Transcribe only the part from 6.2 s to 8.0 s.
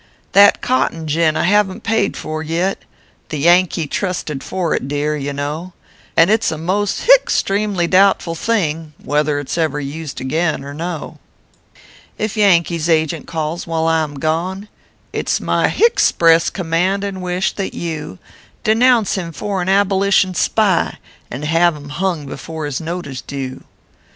it s a most (hie) stremely